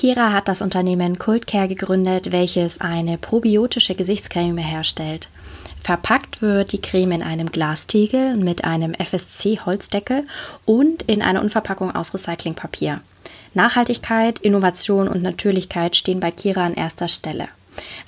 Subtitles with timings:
[0.00, 5.28] Kira hat das Unternehmen Cultcare gegründet, welches eine probiotische Gesichtscreme herstellt.
[5.78, 10.26] Verpackt wird die Creme in einem Glastiegel mit einem FSC-Holzdeckel
[10.64, 13.02] und in einer Unverpackung aus Recyclingpapier.
[13.52, 17.48] Nachhaltigkeit, Innovation und Natürlichkeit stehen bei Kira an erster Stelle.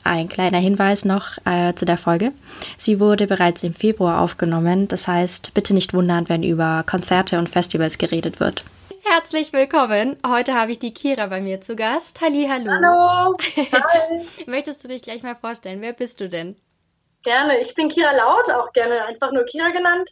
[0.03, 2.33] Ein kleiner Hinweis noch äh, zu der Folge.
[2.79, 7.51] Sie wurde bereits im Februar aufgenommen, das heißt, bitte nicht wundern, wenn über Konzerte und
[7.51, 8.65] Festivals geredet wird.
[9.15, 10.17] Herzlich willkommen.
[10.27, 12.23] Heute habe ich die Kira bei mir zu Gast.
[12.23, 12.71] Halli, hallo.
[12.71, 13.37] Hallo.
[13.57, 14.27] Hi.
[14.47, 15.83] Möchtest du dich gleich mal vorstellen?
[15.83, 16.57] Wer bist du denn?
[17.23, 17.61] Gerne.
[17.61, 20.09] Ich bin Kira Laut, auch gerne einfach nur Kira genannt.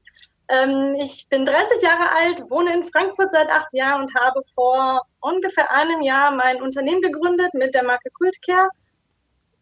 [0.48, 5.00] Ähm, ich bin 30 Jahre alt, wohne in Frankfurt seit acht Jahren und habe vor
[5.20, 8.68] ungefähr einem Jahr mein Unternehmen gegründet mit der Marke Cultcare.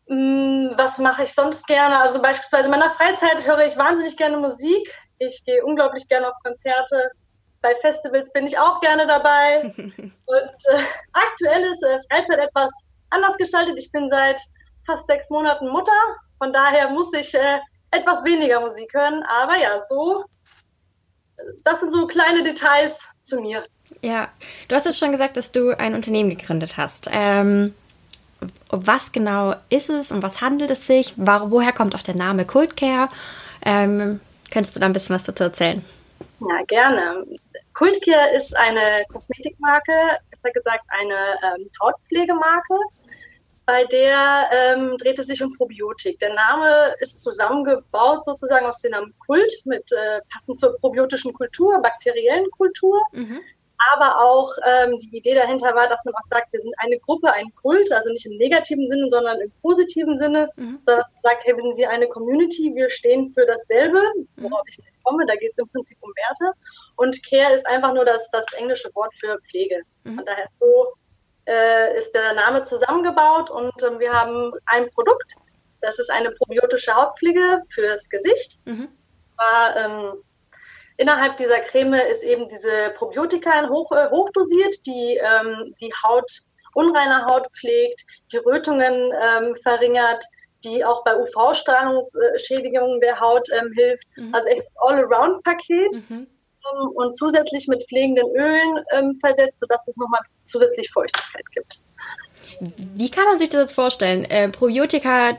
[0.08, 2.00] Mm, was mache ich sonst gerne?
[2.00, 4.92] Also beispielsweise in meiner Freizeit höre ich wahnsinnig gerne Musik.
[5.20, 7.12] Ich gehe unglaublich gerne auf Konzerte,
[7.60, 9.72] bei Festivals bin ich auch gerne dabei.
[9.76, 12.70] Und äh, aktuell ist äh, Freizeit etwas
[13.10, 13.78] anders gestaltet.
[13.78, 14.40] Ich bin seit
[14.86, 15.92] fast sechs Monaten Mutter.
[16.38, 17.58] Von daher muss ich äh,
[17.90, 19.22] etwas weniger Musik hören.
[19.22, 20.24] Aber ja, so,
[21.64, 23.64] das sind so kleine Details zu mir.
[24.02, 24.28] Ja,
[24.68, 27.08] du hast es schon gesagt, dass du ein Unternehmen gegründet hast.
[27.10, 27.74] Ähm,
[28.70, 31.14] was genau ist es und was handelt es sich?
[31.16, 33.08] woher kommt auch der Name Cultcare?
[33.64, 34.20] Ähm,
[34.52, 35.84] könntest du da ein bisschen was dazu erzählen?
[36.40, 37.26] Ja, gerne.
[37.78, 42.74] Cultcare ist eine Kosmetikmarke, besser gesagt eine ähm, Hautpflegemarke,
[43.66, 46.18] bei der ähm, dreht es sich um Probiotik.
[46.18, 51.78] Der Name ist zusammengebaut sozusagen aus dem Namen Kult, mit äh, passend zur probiotischen Kultur,
[51.80, 52.98] bakteriellen Kultur.
[53.12, 53.40] Mhm.
[53.92, 57.32] Aber auch ähm, die Idee dahinter war, dass man auch sagt, wir sind eine Gruppe,
[57.32, 60.78] ein Kult, also nicht im negativen Sinne, sondern im positiven Sinne, mhm.
[60.80, 64.02] sondern dass man sagt, hey, wir sind wie eine Community, wir stehen für dasselbe,
[64.36, 66.58] worauf ich nicht komme, da geht es im Prinzip um Werte.
[66.98, 69.82] Und Care ist einfach nur das, das englische Wort für Pflege.
[70.02, 70.16] Mhm.
[70.16, 70.92] Von daher so
[71.46, 75.34] äh, ist der Name zusammengebaut und äh, wir haben ein Produkt,
[75.80, 78.58] das ist eine probiotische Hautpflege fürs Gesicht.
[78.64, 78.88] Mhm.
[79.36, 80.14] War, ähm,
[80.96, 86.28] innerhalb dieser Creme ist eben diese Probiotika hoch, äh, hochdosiert, die ähm, die Haut,
[86.74, 90.24] unreine Haut pflegt, die Rötungen ähm, verringert,
[90.64, 94.08] die auch bei UV-Strahlungsschädigungen der Haut ähm, hilft.
[94.16, 94.34] Mhm.
[94.34, 96.02] Also echt All-Around-Paket.
[96.08, 96.26] Mhm
[96.94, 101.80] und zusätzlich mit pflegenden Ölen ähm, versetzt, sodass es nochmal zusätzlich Feuchtigkeit gibt.
[102.60, 104.24] Wie kann man sich das jetzt vorstellen?
[104.24, 105.36] Äh, Probiotika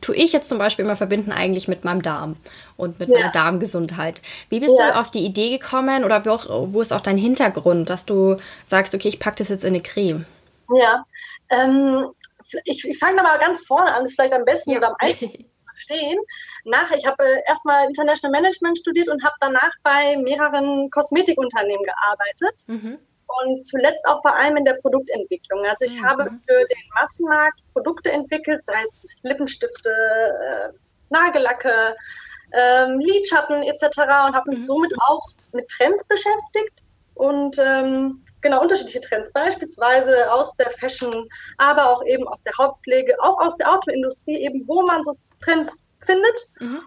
[0.00, 2.36] tue ich jetzt zum Beispiel immer verbinden eigentlich mit meinem Darm
[2.76, 3.18] und mit ja.
[3.18, 4.22] meiner Darmgesundheit.
[4.48, 4.88] Wie bist ja.
[4.88, 8.94] du auf die Idee gekommen oder wo, wo, ist auch dein Hintergrund, dass du sagst,
[8.94, 10.24] okay, ich packe das jetzt in eine Creme?
[10.74, 11.04] Ja,
[11.50, 12.08] ähm,
[12.64, 14.78] ich, ich fange da mal ganz vorne an, das ist vielleicht am besten ja.
[14.78, 15.44] oder am einfachsten
[15.84, 16.18] verstehen.
[16.64, 22.64] Nach, ich habe äh, erstmal International Management studiert und habe danach bei mehreren Kosmetikunternehmen gearbeitet.
[22.66, 22.98] Mhm.
[23.26, 25.64] Und zuletzt auch vor allem in der Produktentwicklung.
[25.66, 26.06] Also ich mhm.
[26.06, 30.68] habe für den Massenmarkt Produkte entwickelt, sei es Lippenstifte, äh,
[31.10, 31.96] Nagellacke,
[32.52, 33.82] ähm, Lidschatten etc.
[34.26, 34.64] und habe mich mhm.
[34.64, 36.84] somit auch mit Trends beschäftigt
[37.14, 41.28] und ähm, genau unterschiedliche Trends, beispielsweise aus der Fashion,
[41.58, 45.70] aber auch eben aus der Hauptpflege, auch aus der Autoindustrie, eben wo man so Trends
[46.04, 46.48] findet.
[46.60, 46.80] Mhm.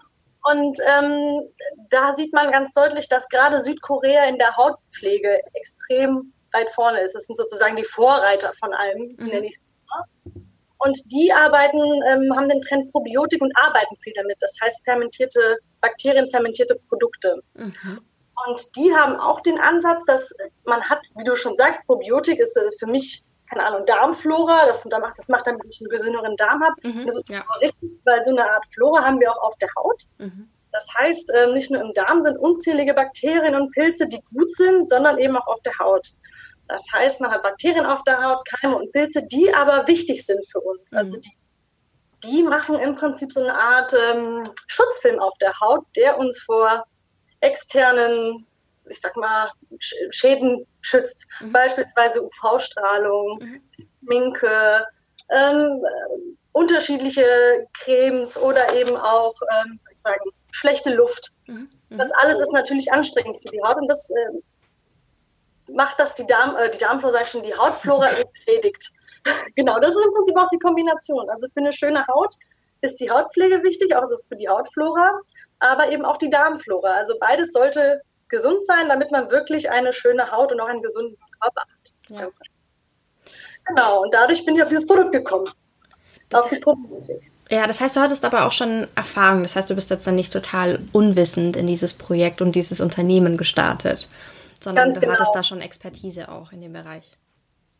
[0.43, 1.49] Und ähm,
[1.89, 7.15] da sieht man ganz deutlich, dass gerade Südkorea in der Hautpflege extrem weit vorne ist.
[7.15, 9.27] Das sind sozusagen die Vorreiter von allem, mhm.
[9.27, 10.33] nenne ich es mal.
[10.79, 14.37] Und die arbeiten, ähm, haben den Trend Probiotik und arbeiten viel damit.
[14.39, 17.41] Das heißt fermentierte, bakterienfermentierte Produkte.
[17.55, 18.01] Mhm.
[18.47, 22.55] Und die haben auch den Ansatz, dass man hat, wie du schon sagst, Probiotik ist
[22.55, 26.75] äh, für mich keine Ahnung, Darmflora, das, das macht, damit ich einen gesünderen Darm habe.
[26.83, 27.43] Mhm, das ist ja.
[27.61, 30.03] richtig, weil so eine Art Flora haben wir auch auf der Haut.
[30.17, 30.49] Mhm.
[30.71, 34.89] Das heißt, ähm, nicht nur im Darm sind unzählige Bakterien und Pilze, die gut sind,
[34.89, 36.07] sondern eben auch auf der Haut.
[36.67, 40.45] Das heißt, man hat Bakterien auf der Haut, Keime und Pilze, die aber wichtig sind
[40.51, 40.93] für uns.
[40.93, 41.15] Also mhm.
[41.15, 41.29] Also
[42.23, 46.39] die, die machen im Prinzip so eine Art ähm, Schutzfilm auf der Haut, der uns
[46.41, 46.85] vor
[47.39, 48.46] externen
[48.89, 51.27] ich sag mal, Schäden schützt.
[51.41, 51.51] Mhm.
[51.51, 53.61] Beispielsweise UV-Strahlung, mhm.
[54.01, 54.85] Minke,
[55.29, 55.85] ähm,
[56.51, 61.31] unterschiedliche Cremes oder eben auch, ähm, soll ich sagen, schlechte Luft.
[61.47, 61.69] Mhm.
[61.89, 61.97] mhm.
[61.97, 66.55] Das alles ist natürlich anstrengend für die Haut und das äh, macht, dass die, Darm,
[66.55, 68.91] äh, die Darmflora schon die Hautflora entschädigt.
[69.55, 71.29] genau, das ist im Prinzip auch die Kombination.
[71.29, 72.33] Also für eine schöne Haut
[72.81, 75.19] ist die Hautpflege wichtig, auch so für die Hautflora,
[75.59, 76.91] aber eben auch die Darmflora.
[76.91, 81.17] Also beides sollte gesund sein, damit man wirklich eine schöne Haut und auch einen gesunden
[81.39, 81.93] Körper hat.
[82.09, 82.27] Ja.
[83.65, 85.49] Genau, und dadurch bin ich auf dieses Produkt gekommen.
[86.29, 87.31] Das auf die Probiotik.
[87.49, 89.41] Ja, das heißt, du hattest aber auch schon Erfahrung.
[89.41, 93.37] Das heißt, du bist jetzt dann nicht total unwissend in dieses Projekt und dieses Unternehmen
[93.37, 94.09] gestartet,
[94.59, 95.13] sondern Ganz du genau.
[95.13, 97.17] hattest da schon Expertise auch in dem Bereich.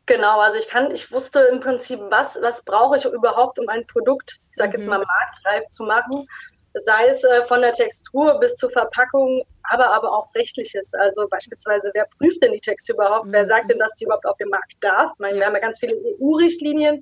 [0.06, 3.86] Genau, also ich kann, ich wusste im Prinzip, was, was brauche ich überhaupt, um ein
[3.88, 4.76] Produkt, ich sage mhm.
[4.76, 6.26] jetzt mal marktreif zu machen
[6.74, 10.94] sei es äh, von der Textur bis zur Verpackung, aber aber auch rechtliches.
[10.94, 13.28] Also beispielsweise, wer prüft denn die Texte überhaupt?
[13.28, 13.34] Mhm.
[13.34, 15.12] Wer sagt denn, dass die überhaupt auf dem Markt darf?
[15.18, 17.02] Meine, wir haben ja ganz viele EU-Richtlinien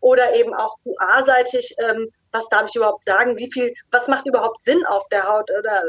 [0.00, 1.74] oder eben auch QA-seitig.
[1.78, 3.36] Ähm, was darf ich überhaupt sagen?
[3.36, 5.82] Wie viel, was macht überhaupt Sinn auf der Haut oder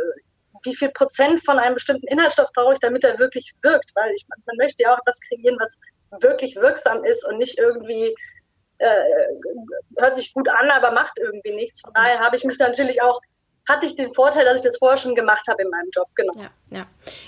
[0.63, 3.91] wie viel Prozent von einem bestimmten Inhaltsstoff brauche ich, damit er wirklich wirkt?
[3.95, 5.79] Weil ich, man möchte ja auch etwas kreieren, was
[6.19, 8.15] wirklich wirksam ist und nicht irgendwie
[8.81, 11.81] äh, hört sich gut an, aber macht irgendwie nichts.
[11.81, 13.21] Von daher habe ich mich natürlich auch
[13.69, 16.33] hatte ich den Vorteil, dass ich das vorher schon gemacht habe in meinem Job, genau.
[16.35, 16.85] Ja, ja.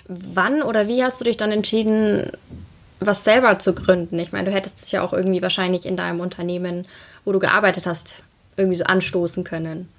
[0.08, 2.32] Wann oder wie hast du dich dann entschieden,
[3.00, 4.20] was selber zu gründen?
[4.20, 6.88] Ich meine, du hättest es ja auch irgendwie wahrscheinlich in deinem Unternehmen,
[7.26, 8.16] wo du gearbeitet hast,
[8.58, 9.90] irgendwie so anstoßen können.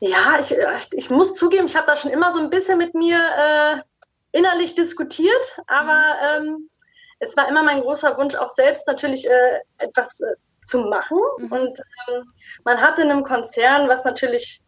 [0.00, 0.54] Ja, ich,
[0.92, 4.74] ich muss zugeben, ich habe da schon immer so ein bisschen mit mir äh, innerlich
[4.74, 6.46] diskutiert, aber mhm.
[6.46, 6.70] ähm,
[7.18, 10.34] es war immer mein großer Wunsch, auch selbst natürlich äh, etwas äh,
[10.64, 11.18] zu machen.
[11.38, 11.52] Mhm.
[11.52, 12.32] Und ähm,
[12.64, 14.60] man hat in einem Konzern, was natürlich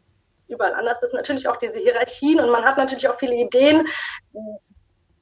[0.48, 3.86] überall anders ist, natürlich auch diese Hierarchien und man hat natürlich auch viele Ideen.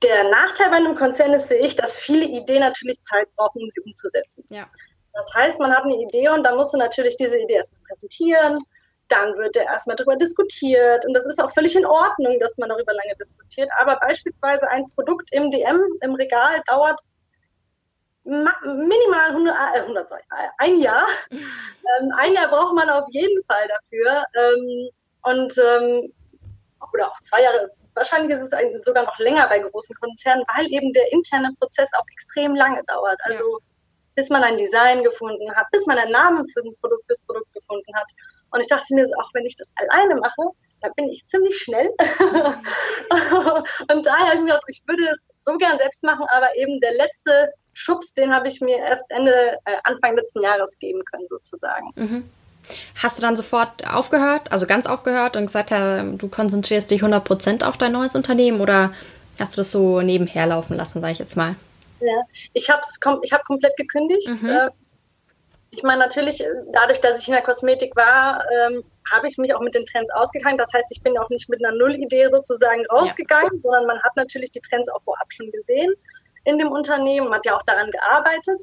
[0.02, 3.68] Der Nachteil bei einem Konzern ist, sehe ich, dass viele Ideen natürlich Zeit brauchen, um
[3.68, 4.44] sie umzusetzen.
[4.50, 4.68] Ja.
[5.14, 8.58] Das heißt, man hat eine Idee und dann musst du natürlich diese Idee erstmal präsentieren,
[9.08, 12.68] dann wird er erstmal darüber diskutiert und das ist auch völlig in Ordnung, dass man
[12.68, 13.70] darüber lange diskutiert.
[13.78, 17.00] Aber beispielsweise ein Produkt im DM, im Regal dauert
[18.26, 20.14] minimal 100, äh, 100 äh,
[20.58, 21.06] ein Jahr.
[21.30, 24.24] ähm, ein Jahr braucht man auf jeden Fall dafür.
[24.34, 24.90] Ähm,
[25.22, 26.12] und ähm,
[26.92, 27.70] oder auch zwei Jahre.
[27.94, 31.90] Wahrscheinlich ist es ein, sogar noch länger bei großen Konzernen, weil eben der interne Prozess
[31.94, 33.18] auch extrem lange dauert.
[33.24, 33.58] Also ja.
[34.14, 37.52] bis man ein Design gefunden hat, bis man einen Namen für ein Produkt, fürs Produkt
[37.54, 38.10] gefunden hat.
[38.50, 40.50] Und ich dachte mir, auch wenn ich das alleine mache,
[40.82, 41.88] da bin ich ziemlich schnell.
[43.90, 46.78] und daher habe ich mir gedacht, ich würde es so gern selbst machen, aber eben
[46.80, 51.28] der letzte Schubs, den habe ich mir erst Ende, äh, Anfang letzten Jahres geben können,
[51.28, 51.90] sozusagen.
[51.94, 52.24] Mhm.
[53.02, 57.64] Hast du dann sofort aufgehört, also ganz aufgehört und gesagt, ja, du konzentrierst dich 100%
[57.64, 58.94] auf dein neues Unternehmen oder
[59.38, 61.54] hast du das so nebenher laufen lassen, sage ich jetzt mal?
[62.00, 62.22] Ja,
[62.54, 62.80] ich habe
[63.22, 64.42] ich hab komplett gekündigt.
[64.42, 64.48] Mhm.
[64.48, 64.70] Äh,
[65.70, 69.54] ich meine, natürlich, äh, dadurch, dass ich in der Kosmetik war, ähm, habe ich mich
[69.54, 70.56] auch mit den Trends ausgegangen.
[70.56, 73.60] Das heißt, ich bin auch nicht mit einer Nullidee sozusagen rausgegangen, ja.
[73.62, 75.94] sondern man hat natürlich die Trends auch vorab schon gesehen
[76.46, 78.60] in dem Unternehmen, hat ja auch daran gearbeitet.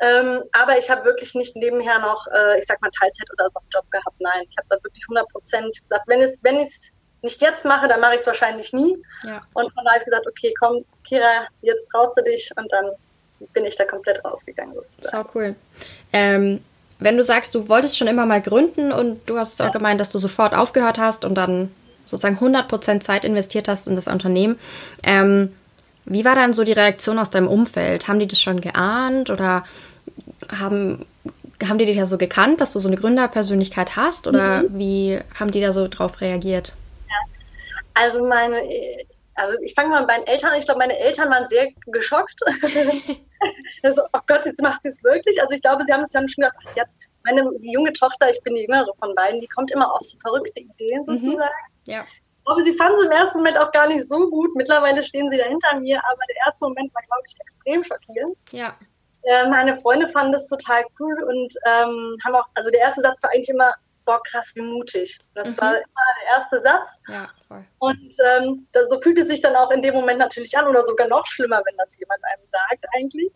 [0.00, 3.58] Ähm, aber ich habe wirklich nicht nebenher noch, äh, ich sag mal, Teilzeit oder so
[3.58, 4.16] einen Job gehabt.
[4.20, 6.92] Nein, ich habe da wirklich 100 Prozent gesagt, wenn es, wenn ich es
[7.22, 8.96] nicht jetzt mache, dann mache ich es wahrscheinlich nie.
[9.24, 9.42] Ja.
[9.54, 12.90] Und von daher habe ich gesagt, okay, komm, Kira, jetzt traust du dich und dann
[13.52, 15.10] bin ich da komplett rausgegangen sozusagen.
[15.10, 15.56] Sau cool.
[16.12, 16.62] Ähm,
[17.00, 19.66] wenn du sagst, du wolltest schon immer mal gründen und du hast ja.
[19.66, 21.72] auch gemeint, dass du sofort aufgehört hast und dann
[22.04, 24.58] sozusagen 100% Zeit investiert hast in das Unternehmen,
[25.02, 25.54] ähm,
[26.08, 28.08] wie war dann so die Reaktion aus deinem Umfeld?
[28.08, 29.64] Haben die das schon geahnt oder
[30.50, 31.06] haben,
[31.66, 34.78] haben die dich ja so gekannt, dass du so eine Gründerpersönlichkeit hast oder mhm.
[34.78, 36.72] wie haben die da so drauf reagiert?
[37.94, 38.62] Also meine,
[39.34, 40.58] also ich fange mal bei meinen Eltern an.
[40.58, 42.40] Ich glaube, meine Eltern waren sehr geschockt.
[43.82, 45.40] also, oh Gott, jetzt macht sie es wirklich.
[45.42, 46.88] Also ich glaube, sie haben es dann schon gedacht, ach, sie hat
[47.24, 50.16] meine die junge Tochter, ich bin die jüngere von beiden, die kommt immer auf so
[50.18, 51.04] verrückte Ideen mhm.
[51.04, 51.54] sozusagen.
[51.86, 51.92] Mhm.
[51.92, 52.04] Ja
[52.48, 54.50] glaube, sie fanden es im ersten Moment auch gar nicht so gut.
[54.54, 58.38] Mittlerweile stehen sie da hinter mir, aber der erste Moment war, glaube ich, extrem schockierend.
[58.52, 58.74] Ja.
[59.22, 63.22] Äh, meine Freunde fanden das total cool und ähm, haben auch, also der erste Satz
[63.22, 63.74] war eigentlich immer,
[64.06, 65.18] boah, krass, wie mutig.
[65.34, 65.60] Das mhm.
[65.60, 66.98] war immer der erste Satz.
[67.08, 67.64] Ja, voll.
[67.78, 70.84] Und ähm, das, so fühlt es sich dann auch in dem Moment natürlich an oder
[70.84, 73.30] sogar noch schlimmer, wenn das jemand einem sagt, eigentlich.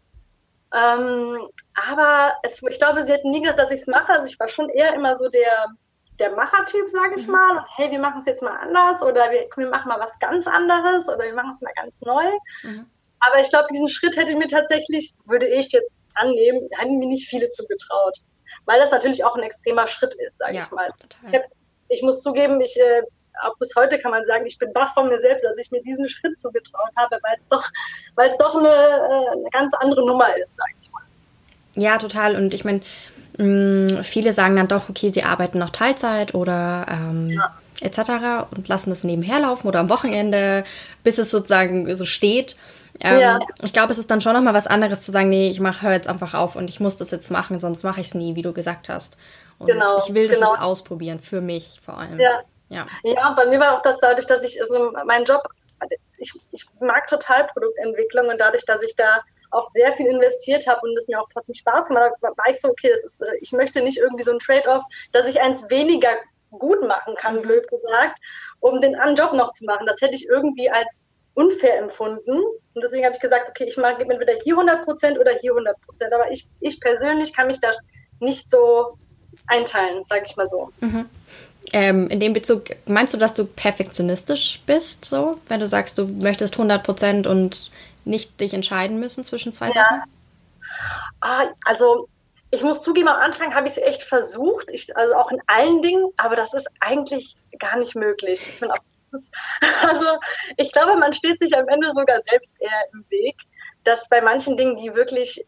[0.75, 4.12] Ähm, aber es, ich glaube, sie hätten nie gedacht, dass ich es mache.
[4.12, 5.66] Also ich war schon eher immer so der,
[6.23, 7.33] der Machertyp, sage ich mhm.
[7.33, 7.67] mal.
[7.76, 11.09] hey, wir machen es jetzt mal anders oder wir, wir, machen mal was ganz anderes
[11.09, 12.31] oder wir machen es mal ganz neu.
[12.62, 12.87] Mhm.
[13.21, 17.29] Aber ich glaube, diesen Schritt hätte mir tatsächlich, würde ich jetzt annehmen, hätten mir nicht
[17.29, 18.19] viele zugetraut.
[18.64, 20.91] Weil das natürlich auch ein extremer Schritt ist, sage ja, ich mal.
[21.26, 21.43] Ich, hab,
[21.88, 23.02] ich, muss zugeben, ich, äh,
[23.43, 25.83] auch bis heute kann man sagen, ich bin baff von mir selbst, dass ich mir
[25.83, 27.67] diesen Schritt zugetraut habe, weil es doch,
[28.38, 31.02] doch eine, äh, eine ganz andere Nummer ist, sage ich mal.
[31.75, 32.37] Ja, total.
[32.37, 32.83] Und ich meine,
[33.39, 37.55] Mm, viele sagen dann doch, okay, sie arbeiten noch Teilzeit oder ähm, ja.
[37.81, 38.47] etc.
[38.55, 40.65] und lassen das nebenher laufen oder am Wochenende,
[41.03, 42.57] bis es sozusagen so steht.
[43.01, 43.39] Ähm, ja.
[43.62, 45.93] Ich glaube, es ist dann schon nochmal was anderes zu sagen, nee, ich mache, hör
[45.93, 48.43] jetzt einfach auf und ich muss das jetzt machen, sonst mache ich es nie, wie
[48.43, 49.17] du gesagt hast.
[49.59, 50.53] Und genau, ich will das genau.
[50.53, 52.21] jetzt ausprobieren, für mich vor allem.
[52.21, 52.41] Ja.
[52.69, 52.87] Ja.
[53.05, 55.43] ja, bei mir war auch das dadurch, dass ich, also mein Job,
[56.17, 59.21] ich, ich mag total Produktentwicklung und dadurch, dass ich da
[59.52, 62.61] auch sehr viel investiert habe und es mir auch trotzdem Spaß gemacht hat, war ich
[62.61, 64.82] so, okay, das ist, ich möchte nicht irgendwie so ein Trade-off,
[65.12, 66.14] dass ich eins weniger
[66.50, 67.42] gut machen kann, mhm.
[67.42, 68.18] blöd gesagt,
[68.61, 69.87] um den anderen Job noch zu machen.
[69.87, 71.04] Das hätte ich irgendwie als
[71.35, 72.38] unfair empfunden.
[72.75, 75.80] Und deswegen habe ich gesagt, okay, ich mag entweder hier 100 Prozent oder hier 100
[75.80, 76.12] Prozent.
[76.12, 77.71] Aber ich, ich persönlich kann mich da
[78.21, 78.99] nicht so
[79.47, 80.71] einteilen, sage ich mal so.
[80.80, 81.09] Mhm.
[81.73, 85.38] Ähm, in dem Bezug, meinst du, dass du perfektionistisch bist, so?
[85.49, 87.71] Wenn du sagst, du möchtest 100 Prozent und
[88.04, 89.75] nicht dich entscheiden müssen zwischen zwei ja.
[89.75, 90.02] Sachen?
[91.21, 92.09] Ah, also
[92.52, 95.80] ich muss zugeben, am Anfang habe ich es echt versucht, ich, also auch in allen
[95.80, 98.47] Dingen, aber das ist eigentlich gar nicht möglich.
[98.47, 98.76] Ich auch,
[99.11, 99.30] das,
[99.88, 100.06] also
[100.59, 103.37] ich glaube, man steht sich am Ende sogar selbst eher im Weg,
[103.85, 105.47] dass bei manchen Dingen, die wirklich,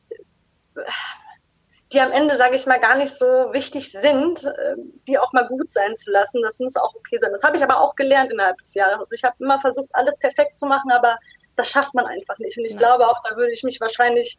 [1.93, 4.75] die am Ende, sage ich mal, gar nicht so wichtig sind, äh,
[5.07, 7.33] die auch mal gut sein zu lassen, das muss auch okay sein.
[7.33, 8.99] Das habe ich aber auch gelernt innerhalb des Jahres.
[8.99, 11.19] Also ich habe immer versucht, alles perfekt zu machen, aber
[11.57, 12.57] das schafft man einfach nicht.
[12.59, 12.79] Und ich ja.
[12.79, 14.39] glaube auch, da würde ich mich wahrscheinlich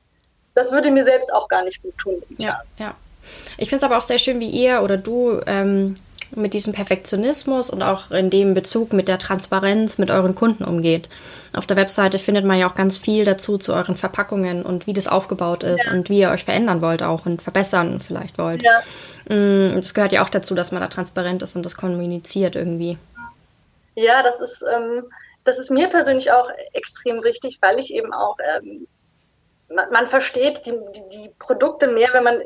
[0.55, 2.23] das würde mir selbst auch gar nicht gut tun.
[2.37, 2.95] Ja, ja.
[3.57, 5.97] Ich finde es aber auch sehr schön, wie ihr oder du ähm,
[6.35, 11.09] mit diesem Perfektionismus und auch in dem Bezug mit der Transparenz mit euren Kunden umgeht.
[11.55, 14.93] Auf der Webseite findet man ja auch ganz viel dazu zu euren Verpackungen und wie
[14.93, 15.91] das aufgebaut ist ja.
[15.91, 18.63] und wie ihr euch verändern wollt auch und verbessern vielleicht wollt.
[18.63, 18.81] Ja.
[19.27, 22.97] Mm, das gehört ja auch dazu, dass man da transparent ist und das kommuniziert irgendwie.
[23.95, 25.03] Ja, das ist, ähm,
[25.45, 28.87] das ist mir persönlich auch extrem wichtig, weil ich eben auch ähm,
[29.69, 32.43] man, man versteht die, die, die, Produkte mehr, wenn man,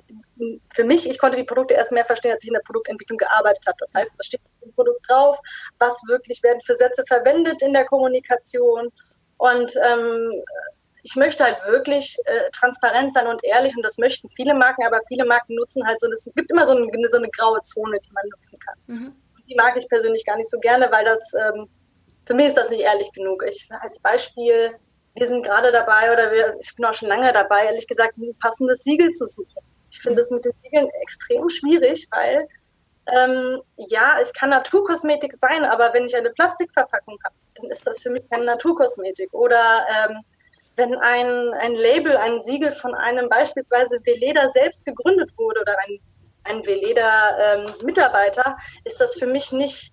[0.73, 3.65] für mich, ich konnte die Produkte erst mehr verstehen, als ich in der Produktentwicklung gearbeitet
[3.67, 3.77] habe.
[3.79, 5.37] Das heißt, da steht im Produkt drauf,
[5.79, 8.89] was wirklich werden für Sätze verwendet in der Kommunikation.
[9.37, 10.43] Und ähm,
[11.03, 14.99] ich möchte halt wirklich äh, transparent sein und ehrlich und das möchten viele Marken, aber
[15.07, 18.11] viele Marken nutzen halt so, es gibt immer so eine, so eine graue Zone, die
[18.11, 18.75] man nutzen kann.
[18.87, 19.15] Mhm.
[19.47, 21.67] Die mag ich persönlich gar nicht so gerne, weil das, ähm,
[22.29, 23.43] für mich ist das nicht ehrlich genug.
[23.49, 24.77] Ich als Beispiel,
[25.15, 28.37] wir sind gerade dabei oder wir, ich bin auch schon lange dabei, ehrlich gesagt, ein
[28.39, 29.63] passendes Siegel zu suchen.
[29.89, 32.47] Ich finde das mit den Siegeln extrem schwierig, weil
[33.11, 37.99] ähm, ja, es kann Naturkosmetik sein, aber wenn ich eine Plastikverpackung habe, dann ist das
[37.99, 39.33] für mich keine Naturkosmetik.
[39.33, 40.19] Oder ähm,
[40.75, 45.99] wenn ein, ein Label, ein Siegel von einem beispielsweise Veleda selbst gegründet wurde oder ein,
[46.43, 49.91] ein Veleda-Mitarbeiter, ähm, ist das für mich nicht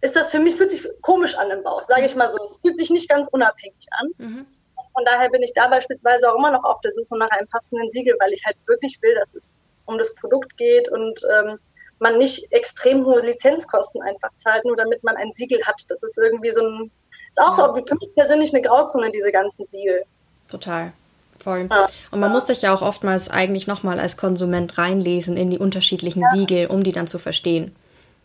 [0.00, 2.38] ist das für mich, fühlt sich komisch an im Bauch, sage ich mal so.
[2.42, 4.08] Es fühlt sich nicht ganz unabhängig an.
[4.18, 4.46] Mhm.
[4.92, 7.90] Von daher bin ich da beispielsweise auch immer noch auf der Suche nach einem passenden
[7.90, 11.58] Siegel, weil ich halt wirklich will, dass es um das Produkt geht und ähm,
[11.98, 15.80] man nicht extrem hohe Lizenzkosten einfach zahlt, nur damit man ein Siegel hat.
[15.88, 16.90] Das ist irgendwie so ein,
[17.30, 17.72] ist auch ja.
[17.74, 20.04] für mich persönlich eine Grauzone, diese ganzen Siegel.
[20.48, 20.92] Total.
[21.40, 21.68] Voll.
[21.70, 21.88] Ja.
[22.10, 26.22] Und man muss sich ja auch oftmals eigentlich nochmal als Konsument reinlesen in die unterschiedlichen
[26.22, 26.30] ja.
[26.32, 27.74] Siegel, um die dann zu verstehen.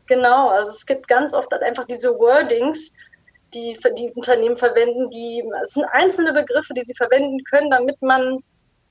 [0.07, 2.91] Genau, also es gibt ganz oft einfach diese Wordings,
[3.53, 8.39] die die Unternehmen verwenden, die es sind einzelne Begriffe, die sie verwenden können, damit man,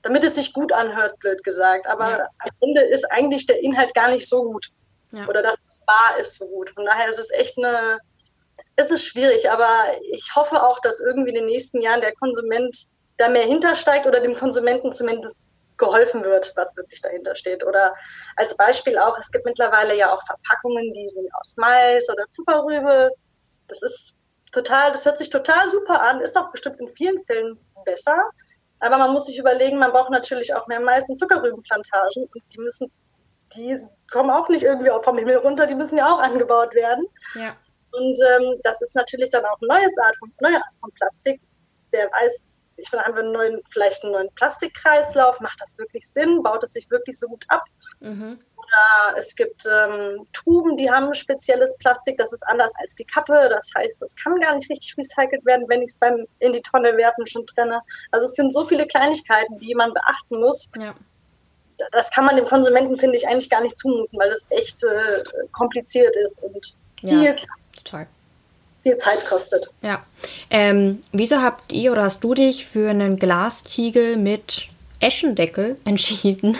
[0.01, 1.87] damit es sich gut anhört, blöd gesagt.
[1.87, 2.27] Aber ja.
[2.39, 4.67] am Ende ist eigentlich der Inhalt gar nicht so gut.
[5.11, 5.27] Ja.
[5.27, 6.71] Oder das wahr ist so gut.
[6.71, 7.99] Von daher ist es echt eine,
[8.75, 12.75] es ist schwierig, aber ich hoffe auch, dass irgendwie in den nächsten Jahren der Konsument
[13.17, 15.45] da mehr hintersteigt oder dem Konsumenten zumindest
[15.77, 17.65] geholfen wird, was wirklich dahinter steht.
[17.65, 17.93] Oder
[18.35, 23.11] als Beispiel auch, es gibt mittlerweile ja auch Verpackungen, die sind aus Mais oder Zuckerrübe.
[23.67, 24.17] Das ist
[24.51, 28.29] total, das hört sich total super an, ist auch bestimmt in vielen Fällen besser.
[28.79, 32.59] Aber man muss sich überlegen, man braucht natürlich auch mehr Mais- und Zuckerrübenplantagen und die
[32.59, 32.91] müssen,
[33.55, 37.05] die kommen auch nicht irgendwie vom Himmel runter, die müssen ja auch angebaut werden.
[37.35, 37.55] Ja.
[37.91, 41.39] Und ähm, das ist natürlich dann auch eine neue Art von, neue Art von Plastik.
[41.91, 42.45] Wer weiß,
[42.83, 45.39] ich meine, haben wir einen neuen, vielleicht einen neuen Plastikkreislauf?
[45.39, 46.43] Macht das wirklich Sinn?
[46.43, 47.63] Baut es sich wirklich so gut ab?
[47.99, 48.39] Mhm.
[48.57, 53.47] Oder es gibt ähm, Tuben, die haben spezielles Plastik, das ist anders als die Kappe.
[53.49, 56.61] Das heißt, das kann gar nicht richtig recycelt werden, wenn ich es beim in die
[56.61, 57.81] Tonne werfen schon trenne.
[58.11, 60.69] Also es sind so viele Kleinigkeiten, die man beachten muss.
[60.77, 60.93] Ja.
[61.91, 65.23] Das kann man dem Konsumenten, finde ich, eigentlich gar nicht zumuten, weil das echt äh,
[65.51, 67.35] kompliziert ist und ja,
[67.75, 68.07] total
[68.83, 69.71] viel Zeit kostet.
[69.81, 70.03] Ja.
[70.49, 74.67] Ähm, wieso habt ihr oder hast du dich für einen Glastiegel mit
[74.99, 76.57] Eschendeckel entschieden?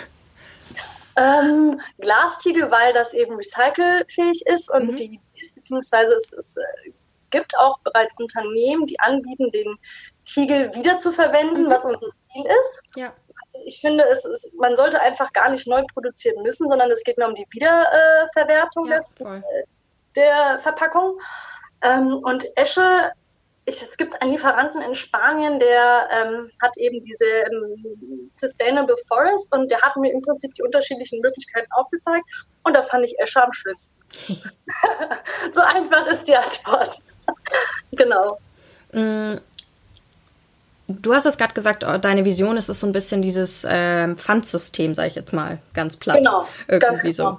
[1.16, 4.96] Ähm, Glastiegel, weil das eben recycelfähig ist und mhm.
[4.96, 5.20] die
[5.54, 6.90] beziehungsweise es, es äh,
[7.30, 9.76] gibt auch bereits Unternehmen, die anbieten, den
[10.24, 11.70] Tiegel wiederzuverwenden, mhm.
[11.70, 12.82] was unser Ziel ist.
[12.96, 13.12] Ja.
[13.66, 17.18] Ich finde, es ist, man sollte einfach gar nicht neu produzieren müssen, sondern es geht
[17.18, 19.64] nur um die Wiederverwertung ja, des, äh,
[20.16, 21.18] der Verpackung.
[21.84, 23.12] Ähm, und Esche
[23.66, 29.52] ich, es gibt einen Lieferanten in Spanien, der ähm, hat eben diese ähm, Sustainable Forests
[29.52, 32.24] und der hat mir im Prinzip die unterschiedlichen Möglichkeiten aufgezeigt
[32.62, 33.94] und da fand ich Escher am schönsten.
[35.50, 36.98] so einfach ist die Antwort.
[37.92, 38.38] genau.
[38.92, 39.36] Mm.
[40.86, 44.18] Du hast es gerade gesagt, oh, deine Vision ist es so ein bisschen dieses ähm,
[44.18, 46.18] Pfandsystem, sage ich jetzt mal, ganz platt.
[46.18, 46.46] Genau.
[46.68, 47.14] Irgendwie ganz genau.
[47.14, 47.38] so.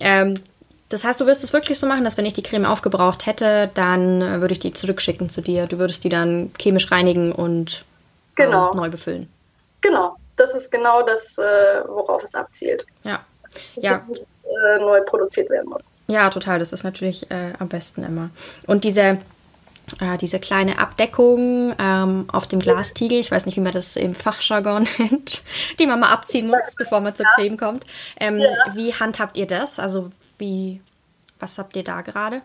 [0.00, 0.42] Ähm,
[0.88, 3.70] das heißt, du wirst es wirklich so machen, dass wenn ich die Creme aufgebraucht hätte,
[3.74, 5.66] dann äh, würde ich die zurückschicken zu dir.
[5.66, 7.84] Du würdest die dann chemisch reinigen und
[8.36, 8.70] genau.
[8.72, 9.28] ähm, neu befüllen.
[9.80, 11.42] Genau, das ist genau das, äh,
[11.88, 12.86] worauf es abzielt.
[13.02, 13.20] Ja.
[13.76, 14.04] Ja.
[14.06, 15.90] Nicht, äh, neu produziert werden muss.
[16.06, 16.60] Ja, total.
[16.60, 18.30] Das ist natürlich äh, am besten immer.
[18.66, 19.18] Und diese,
[20.00, 24.14] äh, diese kleine Abdeckung ähm, auf dem Glastiegel, ich weiß nicht, wie man das im
[24.14, 25.42] Fachjargon nennt,
[25.80, 27.84] die man mal abziehen muss, bevor man zur Creme kommt.
[28.20, 28.48] Ähm, ja.
[28.74, 29.80] Wie handhabt ihr das?
[29.80, 30.80] Also wie,
[31.38, 32.42] was habt ihr da gerade?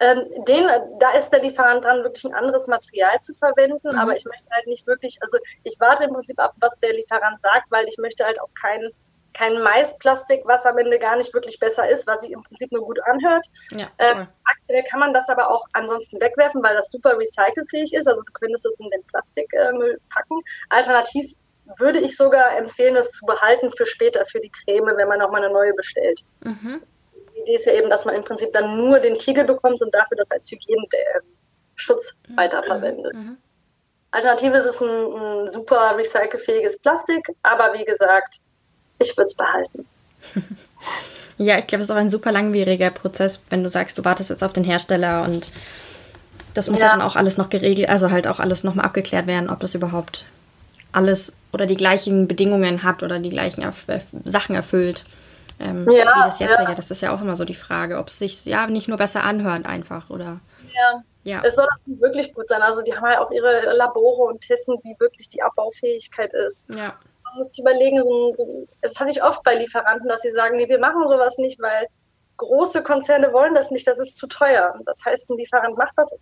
[0.00, 0.66] Ähm, den,
[0.98, 3.98] da ist der Lieferant dran, wirklich ein anderes Material zu verwenden, mhm.
[3.98, 7.40] aber ich möchte halt nicht wirklich, also ich warte im Prinzip ab, was der Lieferant
[7.40, 8.90] sagt, weil ich möchte halt auch kein,
[9.32, 12.84] kein Maisplastik, was am Ende gar nicht wirklich besser ist, was sich im Prinzip nur
[12.84, 13.46] gut anhört.
[13.70, 18.08] Ja, ähm, aktuell kann man das aber auch ansonsten wegwerfen, weil das super recycelfähig ist,
[18.08, 20.40] also du könntest es in den Plastikmüll packen.
[20.68, 21.32] Alternativ
[21.78, 25.44] würde ich sogar empfehlen, das zu behalten für später, für die Creme, wenn man nochmal
[25.44, 26.20] eine neue bestellt.
[26.42, 26.82] Mhm.
[27.34, 29.94] Die Idee ist ja eben, dass man im Prinzip dann nur den Tiegel bekommt und
[29.94, 32.36] dafür das als Hygieneschutz mhm.
[32.36, 33.14] weiterverwendet.
[33.14, 33.36] Mhm.
[34.10, 38.40] Alternative ist es ein, ein super recycelfähiges Plastik, aber wie gesagt,
[38.98, 39.86] ich würde es behalten.
[41.38, 44.30] Ja, ich glaube, es ist auch ein super langwieriger Prozess, wenn du sagst, du wartest
[44.30, 45.48] jetzt auf den Hersteller und
[46.54, 49.26] das muss ja, ja dann auch alles noch geregelt, also halt auch alles nochmal abgeklärt
[49.26, 50.24] werden, ob das überhaupt
[50.92, 55.04] alles oder die gleichen Bedingungen hat oder die gleichen Erf äh, Sachen erfüllt.
[55.60, 56.74] Ähm, ja, wie das jetzt ja.
[56.74, 59.24] Das ist ja auch immer so die Frage, ob es sich ja nicht nur besser
[59.24, 60.40] anhört einfach oder.
[60.74, 61.02] Ja.
[61.24, 61.42] ja.
[61.44, 62.62] Es soll wirklich gut sein.
[62.62, 66.68] Also die haben ja auch ihre Labore und testen, wie wirklich die Abbaufähigkeit ist.
[66.70, 66.94] Ja.
[67.24, 70.56] Man muss sich überlegen, so, so, das hatte ich oft bei Lieferanten, dass sie sagen,
[70.56, 71.86] nee, wir machen sowas nicht, weil
[72.38, 74.74] große Konzerne wollen das nicht, das ist zu teuer.
[74.84, 76.16] Das heißt, ein Lieferant macht das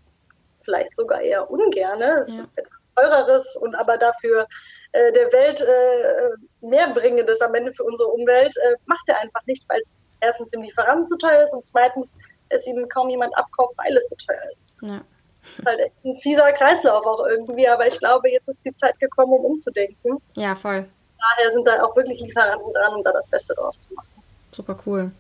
[0.64, 2.26] vielleicht sogar eher ungerne.
[2.28, 2.62] Ja
[3.00, 4.46] teureres und aber dafür
[4.92, 9.44] äh, der Welt äh, mehr bringendes am Ende für unsere Umwelt, äh, macht er einfach
[9.46, 12.16] nicht, weil es erstens dem Lieferanten zu teuer ist und zweitens
[12.48, 14.74] es ihm kaum jemand abkauft, weil es so teuer ist.
[14.82, 15.00] Ja.
[15.42, 18.74] Das ist halt echt ein fieser Kreislauf auch irgendwie, aber ich glaube, jetzt ist die
[18.74, 20.18] Zeit gekommen, um umzudenken.
[20.34, 20.86] Ja, voll.
[21.18, 24.08] Daher sind da auch wirklich Lieferanten dran, um da das Beste draus zu machen.
[24.52, 25.10] Super cool.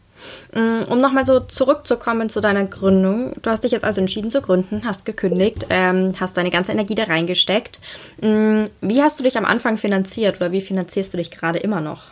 [0.54, 3.34] Mm, um nochmal so zurückzukommen zu deiner Gründung.
[3.42, 6.94] Du hast dich jetzt also entschieden zu gründen, hast gekündigt, ähm, hast deine ganze Energie
[6.94, 7.80] da reingesteckt.
[8.20, 11.80] Mm, wie hast du dich am Anfang finanziert oder wie finanzierst du dich gerade immer
[11.80, 12.08] noch?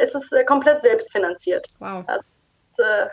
[0.00, 1.66] Es ist äh, komplett selbstfinanziert.
[1.78, 2.04] Wow.
[2.06, 2.24] Also,
[2.78, 3.06] äh,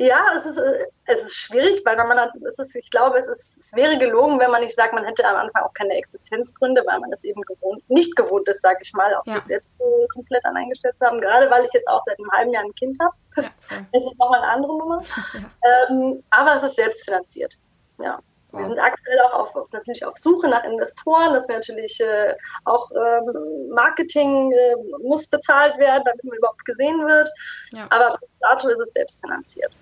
[0.00, 3.26] ja, es ist, äh, es ist schwierig, weil man hat, es ist, ich glaube, es,
[3.26, 6.84] ist, es wäre gelogen, wenn man nicht sagt, man hätte am Anfang auch keine Existenzgründe,
[6.86, 9.34] weil man es eben gewohnt, nicht gewohnt ist, sage ich mal, auf ja.
[9.34, 9.72] sich selbst
[10.12, 11.20] komplett aneingestellt zu haben.
[11.20, 13.14] Gerade weil ich jetzt auch seit einem halben Jahr ein Kind habe.
[13.38, 13.50] Ja,
[13.92, 15.02] das ist nochmal eine andere Nummer.
[15.34, 15.88] Ja.
[15.90, 17.58] Ähm, aber es ist selbstfinanziert.
[17.98, 18.20] Ja.
[18.52, 21.34] Wir sind aktuell auch auf, auf, natürlich auf Suche nach Investoren.
[21.34, 22.34] Das wäre natürlich äh,
[22.64, 27.28] auch ähm, Marketing äh, muss bezahlt werden, damit man überhaupt gesehen wird.
[27.72, 27.86] Ja.
[27.90, 29.72] Aber bis dato ist es selbstfinanziert.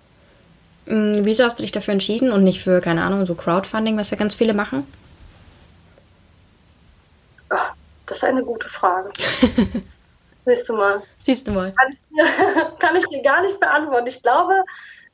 [0.87, 4.11] Mm, wieso hast du dich dafür entschieden und nicht für, keine Ahnung, so Crowdfunding, was
[4.11, 4.85] ja ganz viele machen?
[7.49, 7.73] Ach,
[8.05, 9.11] das ist eine gute Frage.
[10.45, 11.03] Siehst du mal.
[11.17, 11.73] Siehst du mal.
[11.73, 14.07] Kann ich, dir, kann ich dir gar nicht beantworten.
[14.07, 14.63] Ich glaube,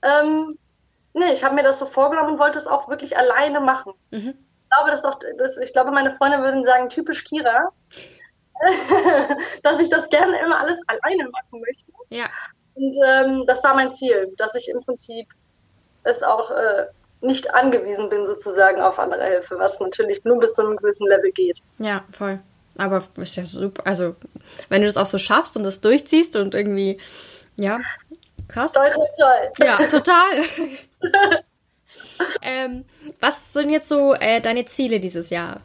[0.04, 0.58] ähm,
[1.14, 3.94] nee, ich habe mir das so vorgenommen und wollte es auch wirklich alleine machen.
[4.12, 4.36] Mhm.
[4.64, 7.70] Ich glaube, das auch, das, ich glaube, meine Freunde würden sagen, typisch Kira,
[9.64, 11.92] dass ich das gerne immer alles alleine machen möchte.
[12.10, 12.26] Ja.
[12.76, 15.28] Und ähm, das war mein Ziel, dass ich im Prinzip
[16.04, 16.86] es auch äh,
[17.22, 21.32] nicht angewiesen bin sozusagen auf andere Hilfe, was natürlich nur bis zu einem gewissen Level
[21.32, 21.60] geht.
[21.78, 22.39] Ja, voll.
[22.78, 23.86] Aber ist ja super.
[23.86, 24.16] Also,
[24.70, 27.00] wenn du das auch so schaffst und das durchziehst und irgendwie,
[27.56, 27.80] ja,
[28.48, 28.74] krass.
[28.74, 29.66] Toll, toll, toll.
[29.66, 30.44] Ja, total.
[32.42, 32.86] ähm,
[33.20, 35.58] was sind jetzt so äh, deine Ziele dieses Jahr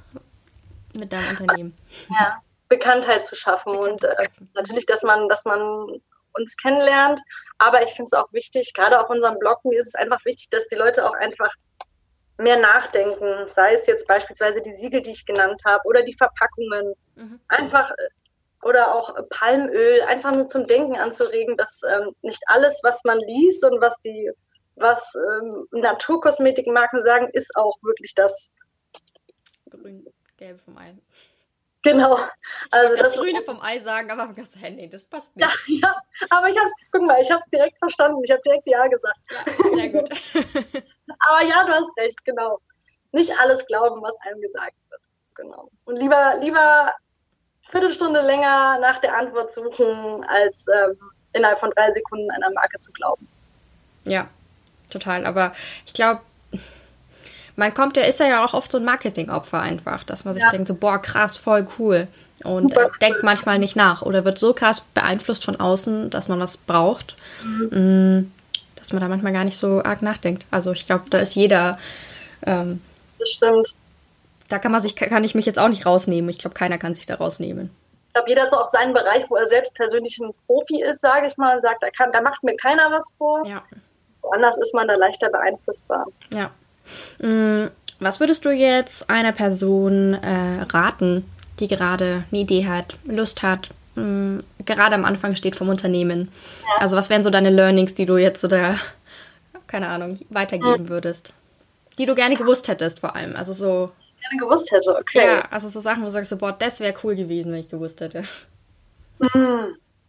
[0.94, 1.74] mit deinem Unternehmen?
[2.10, 6.00] Ja, Bekanntheit zu schaffen Bekanntheit und äh, natürlich, dass man, dass man
[6.32, 7.20] uns kennenlernt.
[7.58, 10.48] Aber ich finde es auch wichtig, gerade auf unserem Blog, mir ist es einfach wichtig,
[10.50, 11.52] dass die Leute auch einfach
[12.38, 16.94] mehr nachdenken, sei es jetzt beispielsweise die Siegel, die ich genannt habe, oder die Verpackungen.
[17.16, 17.40] Mhm.
[17.48, 17.90] Einfach
[18.62, 23.64] oder auch Palmöl, einfach nur zum Denken anzuregen, dass ähm, nicht alles, was man liest
[23.64, 24.30] und was die,
[24.74, 28.50] was ähm, Naturkosmetikmarken sagen, ist auch wirklich das
[29.70, 30.94] Grün, gelbe vom Ei.
[31.92, 32.18] Genau.
[32.70, 35.48] Also ich das Grüne vom Ei sagen, aber hey, nee, das passt nicht.
[35.66, 35.96] Ja, ja,
[36.28, 38.22] aber ich hab's, guck mal, ich habe es direkt verstanden.
[38.24, 39.18] Ich habe direkt Ja gesagt.
[39.30, 40.10] Ja, sehr gut.
[41.18, 42.60] aber ja, du hast recht, genau.
[43.12, 45.00] nicht alles glauben, was einem gesagt wird.
[45.34, 45.70] Genau.
[45.86, 46.94] Und lieber, lieber
[47.70, 50.98] Viertelstunde länger nach der Antwort suchen, als ähm,
[51.32, 53.26] innerhalb von drei Sekunden einer Marke zu glauben.
[54.04, 54.28] Ja,
[54.90, 55.24] total.
[55.24, 55.54] Aber
[55.86, 56.20] ich glaube,
[57.58, 60.50] man kommt ja, ist ja auch oft so ein Marketingopfer einfach, dass man sich ja.
[60.50, 62.06] denkt, so, boah, krass, voll cool.
[62.44, 66.38] Und äh, denkt manchmal nicht nach oder wird so krass beeinflusst von außen, dass man
[66.38, 67.66] was braucht, mhm.
[67.72, 68.32] Mm,
[68.76, 70.46] dass man da manchmal gar nicht so arg nachdenkt.
[70.52, 71.80] Also ich glaube, da ist jeder.
[72.46, 72.80] Ähm,
[73.18, 73.74] das stimmt.
[74.48, 76.30] Da kann man sich, kann ich mich jetzt auch nicht rausnehmen.
[76.30, 77.70] Ich glaube, keiner kann sich da rausnehmen.
[78.06, 81.00] Ich glaube, jeder hat so auch seinen Bereich, wo er selbst persönlich ein Profi ist,
[81.00, 83.44] sage ich mal, sagt, da, kann, da macht mir keiner was vor.
[83.44, 83.64] Ja.
[84.22, 86.06] Woanders ist man da leichter beeinflussbar.
[86.32, 86.52] Ja.
[87.18, 87.66] Mm,
[88.00, 91.28] was würdest du jetzt einer Person äh, raten,
[91.60, 96.30] die gerade eine Idee hat, Lust hat, mh, mm, gerade am Anfang steht vom Unternehmen?
[96.60, 96.82] Ja.
[96.82, 98.76] Also was wären so deine Learnings, die du jetzt so da,
[99.66, 100.88] keine Ahnung, weitergeben mhm.
[100.88, 101.32] würdest?
[101.98, 103.34] Die du gerne gewusst hättest vor allem.
[103.34, 105.26] Also so gerne gewusst hätte, okay.
[105.26, 108.00] Ja, also so Sachen, wo du sagst, boah, das wäre cool gewesen, wenn ich gewusst
[108.00, 108.24] hätte.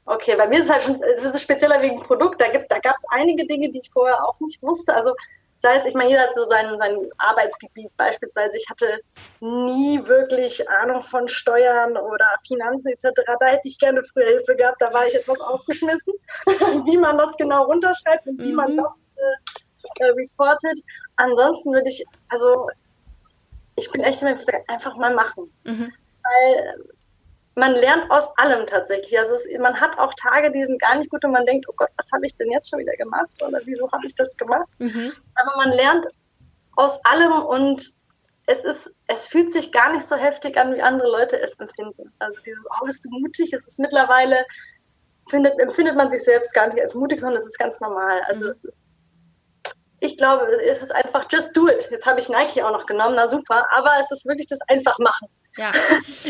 [0.06, 2.42] Okay, bei mir ist es halt schon, das ist spezieller wegen Produkt.
[2.42, 4.94] Da, da gab es einige Dinge, die ich vorher auch nicht wusste.
[4.94, 5.14] Also
[5.60, 8.56] sei es, ich meine, jeder hat so sein, sein Arbeitsgebiet beispielsweise.
[8.56, 9.02] Ich hatte
[9.42, 13.10] nie wirklich Ahnung von Steuern oder Finanzen etc.
[13.40, 14.82] Da hätte ich gerne früher Hilfe gehabt.
[14.82, 16.14] Da war ich etwas aufgeschmissen,
[16.86, 18.56] wie man das genau runterschreibt und wie mhm.
[18.56, 20.80] man das äh, äh, reportet.
[21.18, 22.70] Ansonsten würde ich, also
[23.76, 25.52] ich bin echt immer einfach mal machen.
[25.66, 25.92] Mhm.
[26.24, 26.76] Weil
[27.60, 29.20] man lernt aus allem tatsächlich.
[29.20, 31.74] Also es, man hat auch Tage, die sind gar nicht gut und man denkt, oh
[31.76, 33.30] Gott, was habe ich denn jetzt schon wieder gemacht?
[33.46, 34.68] Oder wieso habe ich das gemacht?
[34.80, 35.12] Mhm.
[35.42, 36.06] Aber man lernt
[36.76, 37.94] aus allem und
[38.46, 42.12] es ist, es fühlt sich gar nicht so heftig an, wie andere Leute es empfinden.
[42.20, 43.54] Also dieses, oh, bist du mutig?
[43.54, 44.44] Es ist mittlerweile,
[45.30, 48.22] findet, empfindet man sich selbst gar nicht als mutig, sondern es ist ganz normal.
[48.28, 48.52] Also mhm.
[48.52, 48.78] es ist
[50.02, 51.90] ich glaube, es ist einfach just do it.
[51.92, 54.98] Jetzt habe ich Nike auch noch genommen, na super, aber es ist wirklich das einfach
[55.00, 55.28] machen.
[55.60, 55.74] Ja,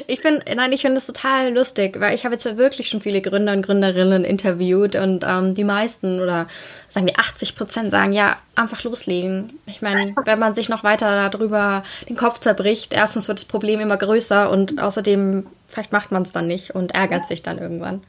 [0.07, 3.21] ich bin, nein, ich finde es total lustig, weil ich habe jetzt wirklich schon viele
[3.21, 6.47] Gründer und Gründerinnen interviewt und ähm, die meisten oder
[6.89, 9.59] sagen wir 80 Prozent sagen, ja, einfach loslegen.
[9.67, 13.79] Ich meine, wenn man sich noch weiter darüber den Kopf zerbricht, erstens wird das Problem
[13.79, 18.01] immer größer und außerdem, vielleicht macht man es dann nicht und ärgert sich dann irgendwann.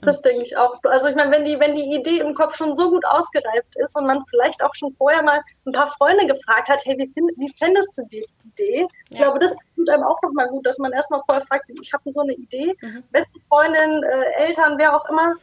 [0.00, 0.78] Das denke ich auch.
[0.84, 3.96] Also ich meine, wenn die, wenn die Idee im Kopf schon so gut ausgereift ist
[3.96, 7.30] und man vielleicht auch schon vorher mal ein paar Freunde gefragt hat, hey, wie, find,
[7.36, 8.86] wie fändest du die Idee?
[9.10, 9.24] Ich ja.
[9.24, 12.20] glaube, das tut einem auch nochmal gut, dass man erstmal vorher fragt, ich habe so
[12.20, 13.02] eine Idee, mhm.
[13.10, 15.34] beste Freundin, äh, Eltern, wer auch immer,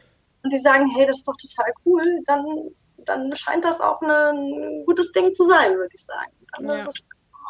[0.42, 2.46] und die sagen, hey, das ist doch total cool, dann,
[2.98, 6.32] dann scheint das auch eine, ein gutes Ding zu sein, würde ich sagen.
[6.56, 6.84] Dann ja.
[6.84, 6.94] das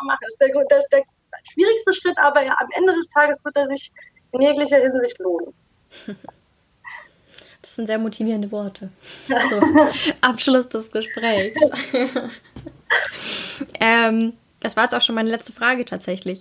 [0.04, 0.18] machen.
[0.22, 1.02] Das ist der, der, der
[1.52, 3.92] schwierigste Schritt, aber ja, am Ende des Tages wird er sich
[4.32, 5.54] in jeglicher Hinsicht lohnen.
[7.66, 8.90] Das sind sehr motivierende Worte.
[9.26, 9.60] So,
[10.20, 11.60] Abschluss des Gesprächs.
[13.80, 16.40] ähm, das war jetzt auch schon meine letzte Frage tatsächlich.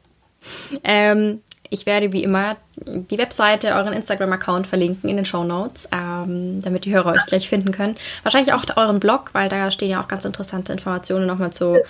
[0.84, 6.60] ähm, ich werde wie immer die Webseite, euren Instagram-Account verlinken in den Show Notes, ähm,
[6.60, 7.96] damit die Hörer euch gleich finden können.
[8.22, 11.80] Wahrscheinlich auch euren Blog, weil da stehen ja auch ganz interessante Informationen nochmal zu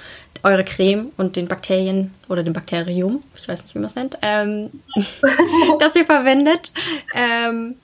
[0.45, 4.17] eurer Creme und den Bakterien oder dem Bakterium, ich weiß nicht, wie man es nennt,
[4.23, 4.71] ähm,
[5.81, 6.71] das ihr verwendet.
[7.17, 7.75] Ähm,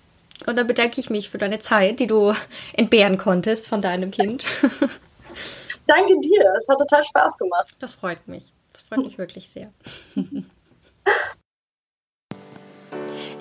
[0.46, 2.34] und dann bedanke ich mich für deine Zeit, die du
[2.72, 4.44] entbehren konntest von deinem Kind.
[5.86, 7.74] Danke dir, es hat total Spaß gemacht.
[7.78, 8.52] Das freut mich.
[8.72, 9.72] Das freut mich wirklich sehr.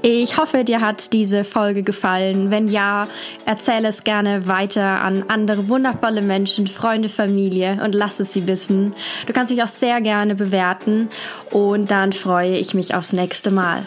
[0.02, 2.52] Ich hoffe, dir hat diese Folge gefallen.
[2.52, 3.10] Wenn ja,
[3.46, 8.94] erzähle es gerne weiter an andere wundervolle Menschen, Freunde, Familie und lass es sie wissen.
[9.28, 11.10] Du kannst mich auch sehr gerne bewerten
[11.52, 13.86] und dann freue ich mich aufs nächste Mal.